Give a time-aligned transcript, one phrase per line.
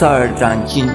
[0.00, 0.86] 十二章经》。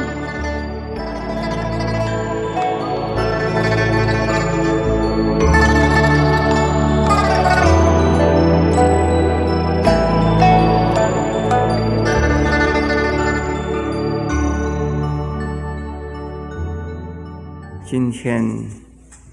[17.86, 18.44] 今天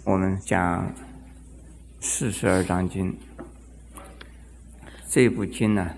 [0.05, 0.95] 我们讲
[1.99, 3.17] 四十二章经。
[5.09, 5.95] 这部经呢，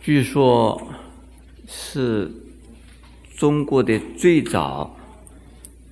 [0.00, 0.80] 据说
[1.66, 2.30] 是
[3.36, 4.96] 中国的最早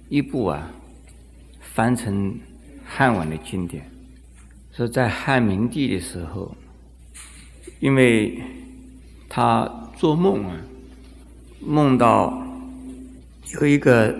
[0.08, 0.70] 一部啊
[1.60, 2.38] 翻成
[2.84, 3.90] 汉文的经典。
[4.72, 6.56] 是在汉明帝的时候，
[7.80, 8.42] 因为
[9.28, 10.56] 他做梦啊，
[11.60, 12.46] 梦到
[13.60, 14.14] 有一个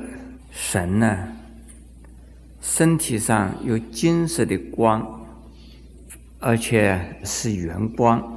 [0.51, 1.29] 神呢，
[2.61, 5.13] 身体上有金色的光。
[6.39, 8.36] 而且是圆光，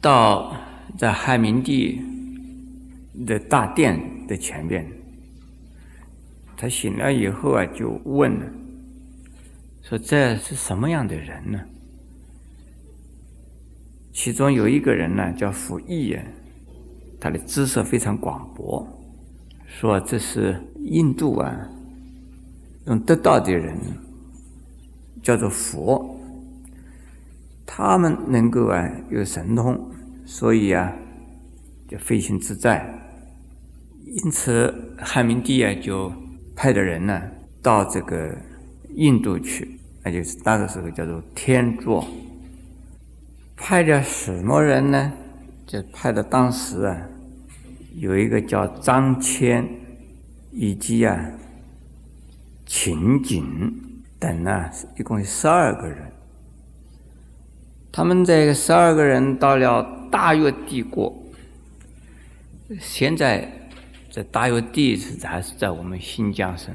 [0.00, 0.56] 到
[0.96, 2.00] 在汉明帝
[3.26, 4.90] 的大殿的前面，
[6.56, 8.32] 他醒了以后啊，就问，
[9.82, 11.60] 说这是什么样的人呢？
[14.12, 16.22] 其中有一个人呢，叫傅毅啊，
[17.20, 18.86] 他的知识非常广博，
[19.66, 21.68] 说这是印度啊，
[22.86, 23.76] 用得道的人，
[25.22, 26.16] 叫做佛。
[27.86, 29.90] 他们能够啊有神通，
[30.26, 30.92] 所以啊
[31.88, 32.86] 就飞行自在。
[34.04, 36.12] 因此汉明帝啊就
[36.54, 37.22] 派的人呢
[37.62, 38.36] 到这个
[38.96, 42.06] 印度去，那就是那个时候叫做天作。
[43.56, 45.12] 派的什么人呢？
[45.66, 46.96] 就派的当时啊
[47.94, 49.64] 有一个叫张骞，
[50.50, 51.18] 以及啊
[52.66, 53.72] 秦景
[54.18, 56.10] 等呢，一共有十二个人。
[57.92, 61.12] 他们这个十二个人到了大越帝国，
[62.80, 63.50] 现在
[64.08, 66.74] 这大越帝是还是在我们新疆省。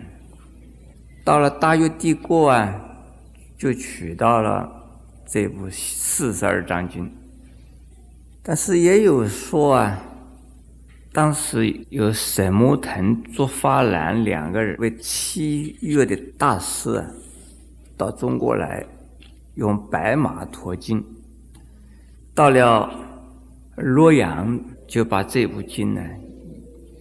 [1.23, 2.75] 到了大越帝国啊，
[3.57, 4.69] 就取到了
[5.25, 7.09] 这部四十二章经。
[8.43, 10.03] 但是也有说啊，
[11.13, 17.07] 当时有沈木腾、卓法兰两个人为七月的大师啊，
[17.95, 18.85] 到中国来。
[19.55, 21.01] 用白马驮经，
[22.33, 22.93] 到了
[23.77, 26.01] 洛阳，就把这部经呢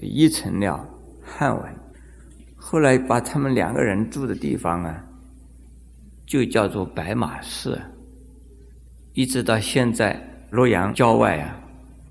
[0.00, 0.88] 译成了
[1.20, 1.74] 汉文。
[2.54, 5.04] 后来把他们两个人住的地方啊，
[6.24, 7.80] 就叫做白马寺。
[9.14, 11.60] 一直到现在，洛阳郊外啊，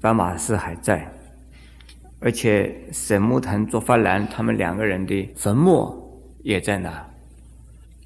[0.01, 1.09] 白马寺还在，
[2.19, 7.09] 而且沈木腾、卓法兰他们两个人的坟墓也在那。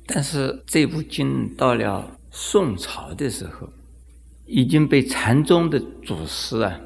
[0.05, 2.16] 但是这部经到了。
[2.39, 3.67] 宋朝的时候，
[4.45, 6.79] 已经被禅宗的祖师啊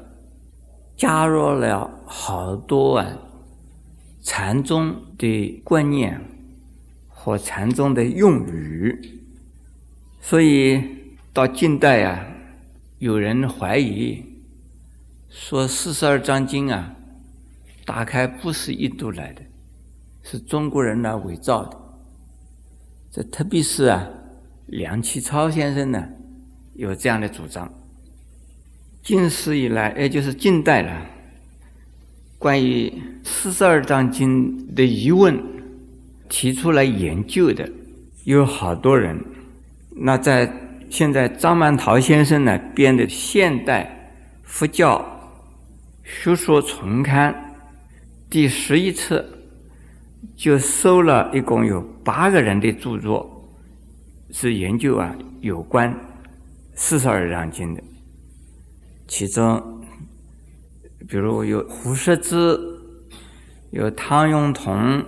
[0.96, 3.06] 加入了好多啊
[4.22, 6.18] 禅宗的观念
[7.06, 9.20] 和禅宗的用语，
[10.22, 10.82] 所以
[11.34, 12.26] 到近代啊，
[12.98, 14.24] 有人怀疑
[15.28, 16.96] 说四十二章经啊，
[17.84, 19.42] 打开不是印度来的，
[20.22, 21.78] 是中国人来伪造的。
[23.10, 24.08] 这特别是啊。
[24.66, 26.08] 梁启超先生呢，
[26.74, 27.70] 有这样的主张。
[29.02, 31.06] 近世以来，也就是近代了，
[32.38, 32.92] 关于
[33.24, 35.38] 四十二章经的疑问，
[36.28, 37.68] 提出来研究的
[38.24, 39.18] 有好多人。
[39.94, 40.50] 那在
[40.88, 45.04] 现在张曼桃先生呢编的《现代佛教
[46.04, 47.32] 学说丛刊》
[48.30, 49.24] 第十一册，
[50.36, 53.31] 就收了一共有八个人的著作。
[54.32, 55.94] 是研究啊有关
[56.74, 57.82] 四十二章经的，
[59.06, 59.62] 其中
[61.06, 62.58] 比如有胡适之，
[63.70, 65.04] 有汤永同，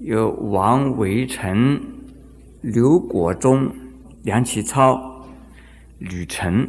[0.00, 1.80] 有王维成、
[2.62, 3.72] 刘国忠、
[4.24, 5.24] 梁启超、
[5.98, 6.68] 吕澄，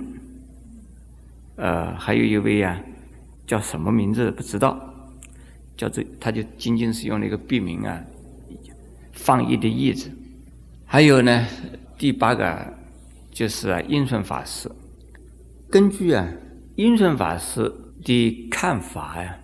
[1.56, 2.80] 呃，还有一位啊，
[3.48, 4.80] 叫什么名字不知道，
[5.76, 8.00] 叫做他就仅仅是用了一个笔名啊，
[9.12, 10.12] 放逸的逸字。
[10.94, 11.48] 还有呢，
[11.98, 12.74] 第八个
[13.32, 14.70] 就是啊，印顺法师。
[15.70, 16.28] 根据啊，
[16.76, 17.74] 印顺法师
[18.04, 19.38] 的看法呀，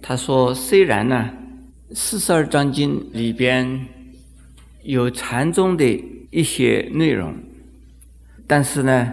[0.00, 1.28] 他说，虽然呢，
[1.90, 3.88] 四十二章经里边
[4.84, 5.84] 有禅宗的
[6.30, 7.34] 一些内容，
[8.46, 9.12] 但是呢，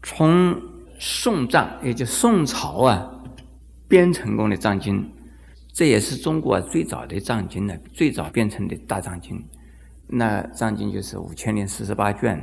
[0.00, 0.56] 从
[1.00, 3.04] 宋藏，也就宋朝啊
[3.88, 5.04] 编成功的藏经，
[5.72, 9.44] 这也是中国最早的藏经呢，最早编成的大藏经。
[10.12, 12.42] 那藏经就是五千零四十八卷，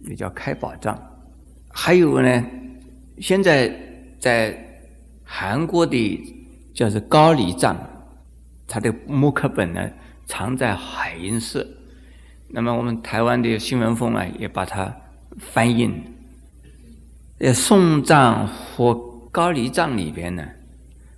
[0.00, 0.98] 也叫开宝藏。
[1.68, 2.44] 还有呢，
[3.18, 3.70] 现在
[4.18, 4.58] 在
[5.22, 6.20] 韩国的
[6.72, 7.76] 叫做高丽藏，
[8.66, 9.90] 它的木刻本呢
[10.24, 11.76] 藏在海印寺。
[12.48, 14.94] 那么我们台湾的新闻风啊，也把它
[15.38, 15.92] 翻印。
[17.38, 18.94] 在宋藏和
[19.30, 20.42] 高丽藏里边呢，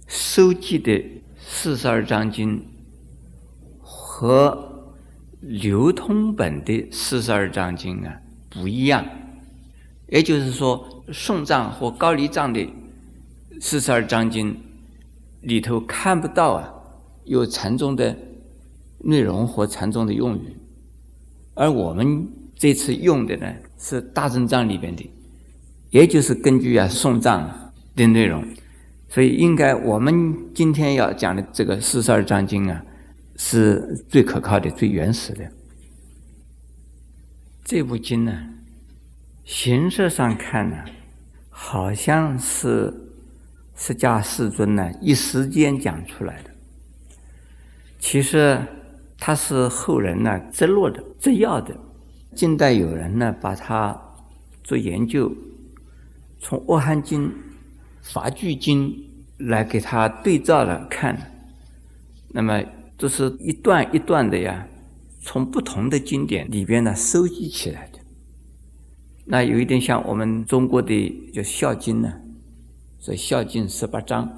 [0.09, 2.61] 收集的四十二章经
[3.81, 4.68] 和
[5.41, 8.17] 流通本的四十二章经啊
[8.49, 9.05] 不一样。
[10.09, 12.67] 也就是说，宋藏和高丽藏的
[13.61, 14.57] 四十二章经
[15.43, 16.73] 里头看不到啊
[17.25, 18.17] 有禅宗的
[18.99, 20.57] 内容和禅宗的用语。
[21.55, 25.09] 而我们这次用的呢是大正藏里边的，
[25.91, 28.45] 也就是根据啊宋藏的内容，
[29.09, 32.83] 所以应该我们今天要讲的这个四十二章经啊，
[33.39, 35.51] 是最可靠的、最原始的。
[37.65, 38.51] 这部经呢，
[39.47, 40.77] 形式上看呢，
[41.49, 42.93] 好像是
[43.75, 46.51] 释迦世尊呢一时间讲出来的，
[47.99, 48.61] 其实。
[49.21, 51.77] 他是后人呢摘录的、摘要的。
[52.37, 54.01] 近代有人呢把它
[54.63, 55.29] 做研究，
[56.39, 57.27] 从《阿含经》
[58.01, 58.87] 《法句经》
[59.39, 61.19] 来给它对照了看。
[62.29, 62.63] 那么
[62.99, 64.69] 这是一段一段的呀，
[65.23, 67.99] 从不同的经典里边呢收集起来的。
[69.25, 72.13] 那有一点像我们中国的叫《孝经》呢，
[72.99, 74.29] 所以《孝经》十八章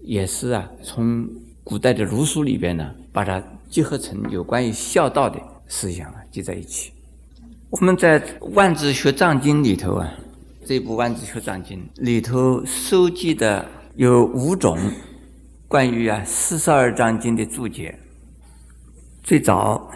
[0.00, 1.26] 也是啊，从
[1.64, 3.42] 古代的儒书里边呢把它。
[3.70, 6.90] 结合成有关于孝道的思想啊，记在一起。
[7.68, 8.18] 我们在
[8.54, 10.10] 《万字学藏经》里头啊，
[10.64, 13.62] 这部《万字学藏经》里头收集的
[13.96, 14.78] 有五种
[15.68, 17.94] 关于啊四十二章经的注解。
[19.22, 19.92] 最早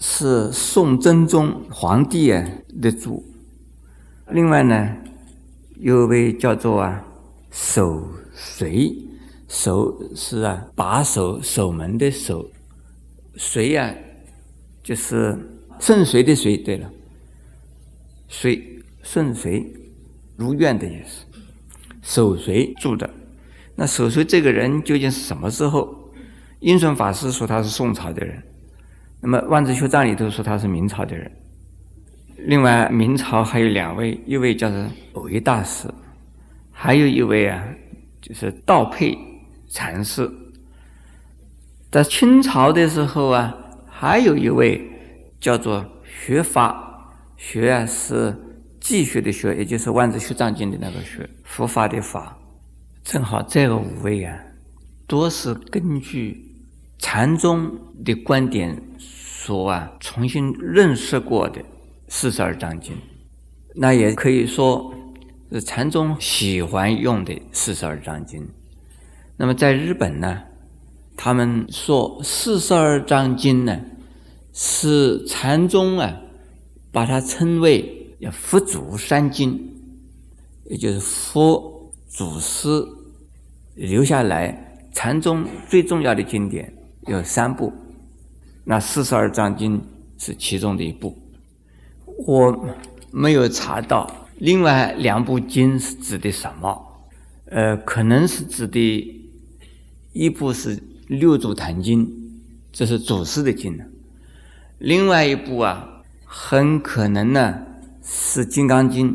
[0.00, 2.42] 是宋真宗皇帝啊
[2.80, 3.22] 的注，
[4.30, 4.96] 另外呢
[5.76, 7.04] 有位叫做啊
[7.50, 8.90] 守随。
[9.48, 12.50] 守是啊，把守守门的守，
[13.34, 13.94] 随啊，
[14.82, 15.38] 就是
[15.80, 16.54] 顺随的随。
[16.58, 16.90] 对了，
[18.28, 19.66] 随顺随
[20.36, 21.24] 如愿的意思。
[22.02, 23.08] 守随住的，
[23.80, 25.96] 那守随这个人究竟是什么时候？
[26.62, 28.42] 印顺法师说他是宋朝的人，
[29.20, 31.30] 那么万字学藏里头说他是明朝的人。
[32.38, 35.88] 另外，明朝还有两位，一位叫做偶一大师，
[36.72, 37.62] 还有一位啊，
[38.20, 39.16] 就是道佩。
[39.68, 40.28] 禅师，
[41.92, 43.54] 在清朝的时候啊，
[43.86, 44.82] 还有一位
[45.38, 48.34] 叫做学法，学啊是
[48.80, 52.36] 继续的学，也就是万字学藏经的那个学，佛法的法。
[53.08, 54.38] 正好这个五位啊，
[55.06, 56.44] 都是根据
[56.98, 57.70] 禅宗
[58.04, 61.64] 的观点所啊重新认识过的
[62.08, 62.94] 四十二章经，
[63.76, 64.92] 那也可以说
[65.50, 68.46] 是禅宗喜欢用的四十二章经。
[69.38, 70.42] 那么在日本呢，
[71.16, 73.80] 他们说四十二章经呢，
[74.52, 76.14] 是禅宗啊，
[76.92, 79.58] 把它称为“佛祖三经”，
[80.68, 82.68] 也就是佛祖师
[83.78, 86.72] 留下来禅宗最重要的经典
[87.06, 87.72] 有三部，
[88.64, 89.80] 那四十二章经
[90.18, 91.16] 是其中的一部。
[92.26, 92.74] 我
[93.12, 97.06] 没有查到另外两部经是指的什么，
[97.46, 99.14] 呃，可能是指的。
[100.14, 102.04] 一部是《六祖坛经》，
[102.72, 103.84] 这是祖师的经呢；
[104.78, 107.62] 另外一部啊，很可能呢
[108.02, 109.12] 是《金刚经》，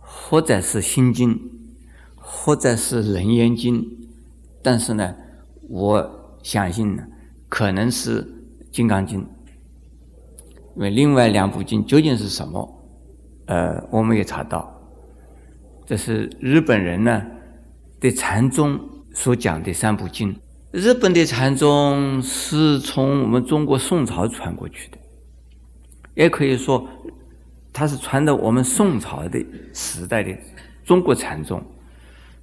[0.00, 1.34] 或者是《心经》，
[2.28, 3.80] 或者是《楞严经》。
[4.60, 5.14] 但是呢，
[5.68, 7.04] 我相信呢，
[7.48, 8.22] 可能是
[8.72, 9.20] 《金刚经》，
[10.74, 12.84] 因为另外两部经究竟是什么？
[13.46, 14.76] 呃，我没有查到。
[15.86, 17.24] 这是日本人呢
[18.00, 18.80] 对禅宗。
[19.18, 20.38] 所讲的三部经，
[20.72, 24.98] 日本的禅宗是从我们中国宋朝传过去的，
[26.14, 26.86] 也可以说，
[27.72, 29.42] 它是传到我们宋朝的
[29.72, 30.36] 时代的
[30.84, 31.64] 中国禅宗。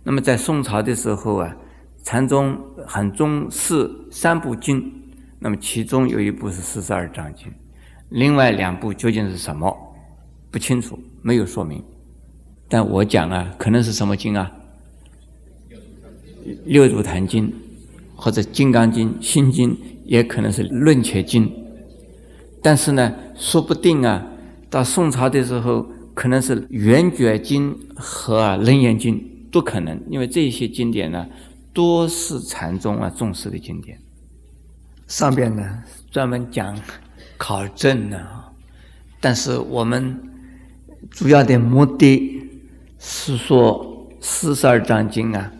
[0.04, 1.56] 那么在宋朝的时候啊，
[2.04, 4.92] 禅宗很重视三部经，
[5.40, 7.52] 那么其中有一部是四十二章经，
[8.10, 9.74] 另外两部究竟是什么
[10.52, 11.82] 不清楚，没有说明。
[12.68, 14.52] 但我讲啊，可能是什么经啊？
[16.66, 17.54] 六祖坛经，
[18.16, 21.50] 或者金刚经、心经，也可能是论切经。
[22.62, 24.28] 但是呢，说不定啊，
[24.70, 31.28] 到宋朝的时候，可能是圆觉经和楞严经不可能，因为这些经典呢，
[31.72, 33.98] 都是禅宗啊重视的经典。
[35.08, 36.76] 上边呢专门讲
[37.38, 38.20] 考证的，
[39.22, 40.20] 但是我们
[41.12, 42.42] 主要的目的
[42.98, 45.52] 是说四十二章经啊，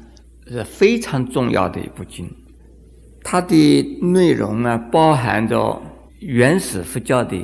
[0.48, 2.28] 是非常重要的一部经。
[3.24, 5.82] 它的内容啊，包含着
[6.20, 7.36] 原始佛教的，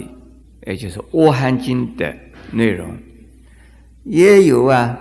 [0.65, 2.15] 也就是《阿含经》的
[2.51, 2.97] 内容，
[4.03, 4.97] 也有啊，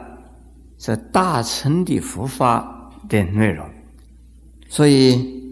[0.78, 3.68] 是大乘的佛法的内容。
[4.68, 5.42] 所以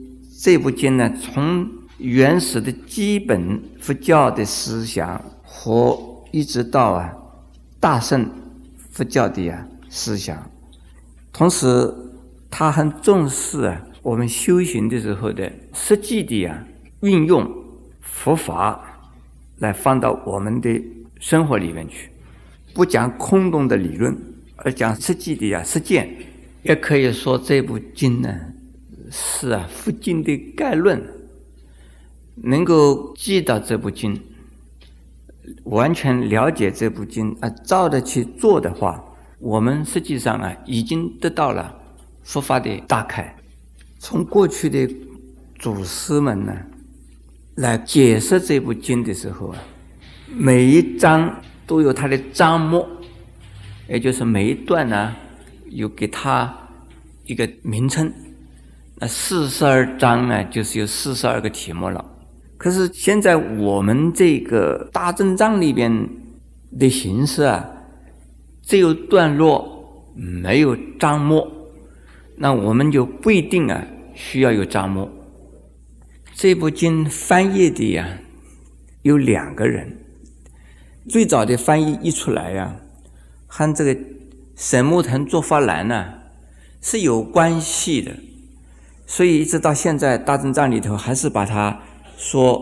[0.41, 1.69] 这部经呢，从
[1.99, 5.99] 原始的基本佛教的思想和
[6.31, 7.15] 一直到啊
[7.81, 8.29] 大乘
[8.91, 10.51] 佛教的啊思想，
[11.33, 11.93] 同时
[12.51, 13.83] 他很重视啊。
[14.03, 16.65] 我们修行的时候的实际的呀，
[17.01, 17.45] 运用
[18.01, 18.81] 佛法
[19.59, 20.81] 来放到我们的
[21.19, 22.09] 生活里面去，
[22.73, 24.17] 不讲空洞的理论，
[24.57, 26.09] 而讲实际的呀实践。
[26.63, 28.29] 也可以说这部经呢
[29.11, 31.01] 是啊佛经的概论。
[32.43, 34.21] 能够记到这部经，
[35.65, 39.03] 完全了解这部经啊，照着去做的话，
[39.39, 41.75] 我们实际上啊已经得到了
[42.23, 43.35] 佛法的大开。
[43.99, 44.87] 从过去的
[45.59, 46.55] 祖师们呢，
[47.55, 49.59] 来解释这部经的时候啊，
[50.29, 52.87] 每一章都有它的章目，
[53.89, 55.15] 也就是每一段呢，
[55.71, 56.53] 有给它
[57.25, 58.13] 一个名称。
[58.99, 62.05] 那四十二章呢，就是有四十二个题目了。
[62.57, 66.09] 可是现在我们这个大正藏里边
[66.79, 67.65] 的形式啊，
[68.63, 71.47] 只有段落，没有章末。
[72.37, 75.11] 那我们就不一定啊，需要有章末。
[76.35, 78.19] 这部经翻译的呀，
[79.03, 79.97] 有两个人。
[81.09, 82.77] 最早的翻译一出来呀，
[83.47, 83.97] 和这个
[84.55, 86.15] 沈木腾作法难呢
[86.81, 88.13] 是有关系的，
[89.07, 91.81] 所以一直到现在大正藏里头还是把它
[92.17, 92.61] 说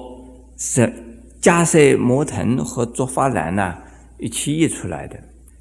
[0.56, 0.92] 是
[1.40, 3.74] 迦塞摩腾和作法难呢
[4.18, 5.18] 一起译出来的。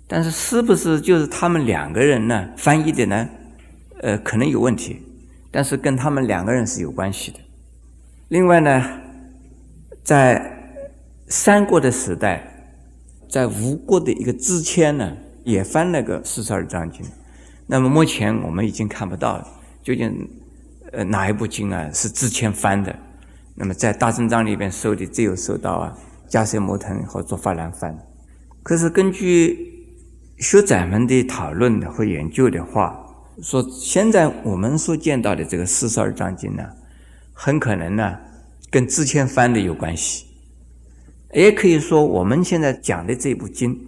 [0.08, 3.30] 但是是不是就是他们两个人呢翻译的呢？
[4.01, 5.01] 呃，可能有问题，
[5.50, 7.39] 但是跟他们两个人是有关系的。
[8.27, 9.00] 另外呢，
[10.03, 10.82] 在
[11.27, 12.53] 三国的时代，
[13.34, 15.12] 在吴国的一个支谦呢，
[15.44, 17.04] 也翻了个四十二章经。
[17.66, 19.44] 那么目前我们已经看不到
[19.82, 20.30] 究竟
[20.92, 22.96] 呃哪一部经啊是支谦翻的。
[23.56, 25.98] 那么在大正章里边收的只有收到啊
[26.30, 27.98] 迦叶摩腾和卓法兰翻。
[28.62, 29.84] 可是根据
[30.38, 33.04] 学者们的讨论和研究的话，
[33.42, 36.63] 说现在我们所见到的这个四十二章经呢，
[37.34, 38.16] 很可能呢
[38.70, 40.28] 跟之前翻的有关系，
[41.34, 43.88] 也可以说我们现在讲的这部经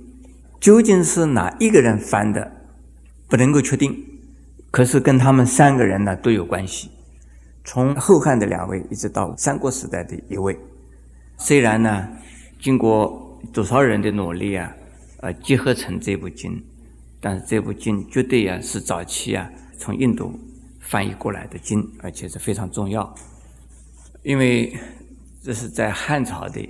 [0.59, 2.51] 究竟是哪一个人翻的，
[3.27, 3.95] 不能够确定。
[4.71, 6.89] 可是跟他们三个人呢都有关系，
[7.63, 10.57] 从后汉的两位一直到三国时代的一位，
[11.37, 12.07] 虽然呢
[12.59, 14.75] 经过多少人的努力啊，
[15.21, 16.61] 呃结合成这部经。
[17.21, 19.49] 但是这部经绝对啊是早期啊
[19.79, 20.39] 从印度
[20.79, 23.15] 翻译过来的经，而且是非常重要，
[24.21, 24.77] 因为
[25.41, 26.69] 这是在汉朝的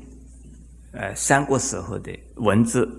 [0.96, 2.90] 呃三国时候的文字，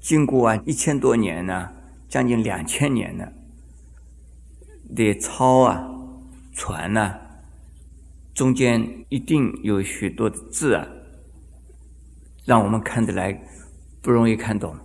[0.00, 1.70] 经过啊一千多年呢，
[2.08, 3.26] 将近两千年呢
[4.94, 5.88] 的抄啊
[6.52, 7.14] 传呢，
[8.34, 10.86] 中间一定有许多的字啊，
[12.44, 13.40] 让我们看得来
[14.02, 14.76] 不容易看懂。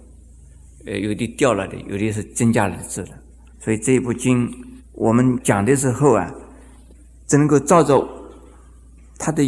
[0.85, 3.11] 呃，有的掉了的，有的是增加了字的，
[3.59, 4.49] 所以这一部经
[4.93, 6.33] 我们讲的时候啊，
[7.27, 8.07] 只能够照着
[9.17, 9.43] 它的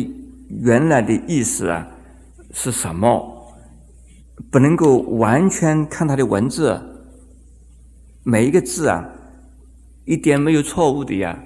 [0.50, 1.88] 原来的意思啊
[2.54, 3.54] 是什么，
[4.52, 6.80] 不能够完全看他的文字，
[8.24, 9.08] 每一个字啊
[10.06, 11.38] 一点没有错误的呀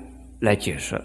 [0.42, 1.02] 来解释。